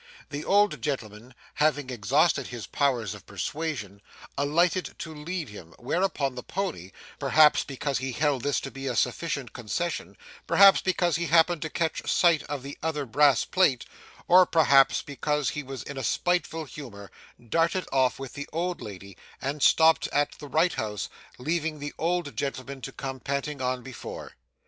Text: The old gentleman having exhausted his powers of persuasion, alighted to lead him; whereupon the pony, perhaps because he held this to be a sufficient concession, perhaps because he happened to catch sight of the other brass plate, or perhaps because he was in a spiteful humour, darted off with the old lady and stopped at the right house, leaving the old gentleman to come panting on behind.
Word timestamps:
The 0.31 0.43
old 0.43 0.81
gentleman 0.81 1.35
having 1.53 1.91
exhausted 1.91 2.47
his 2.47 2.65
powers 2.65 3.13
of 3.13 3.27
persuasion, 3.27 4.01
alighted 4.35 4.95
to 4.97 5.13
lead 5.13 5.49
him; 5.49 5.75
whereupon 5.77 6.33
the 6.33 6.41
pony, 6.41 6.89
perhaps 7.19 7.63
because 7.63 7.99
he 7.99 8.11
held 8.11 8.41
this 8.41 8.59
to 8.61 8.71
be 8.71 8.87
a 8.87 8.95
sufficient 8.95 9.53
concession, 9.53 10.17
perhaps 10.47 10.81
because 10.81 11.17
he 11.17 11.27
happened 11.27 11.61
to 11.61 11.69
catch 11.69 12.09
sight 12.09 12.41
of 12.45 12.63
the 12.63 12.79
other 12.81 13.05
brass 13.05 13.45
plate, 13.45 13.85
or 14.27 14.47
perhaps 14.47 15.03
because 15.03 15.51
he 15.51 15.61
was 15.61 15.83
in 15.83 15.99
a 15.99 16.03
spiteful 16.03 16.65
humour, 16.65 17.11
darted 17.49 17.85
off 17.91 18.17
with 18.17 18.33
the 18.33 18.49
old 18.51 18.81
lady 18.81 19.15
and 19.39 19.61
stopped 19.61 20.07
at 20.07 20.31
the 20.39 20.47
right 20.47 20.73
house, 20.73 21.09
leaving 21.37 21.77
the 21.77 21.93
old 21.99 22.35
gentleman 22.35 22.81
to 22.81 22.91
come 22.91 23.19
panting 23.19 23.61
on 23.61 23.83
behind. 23.83 24.31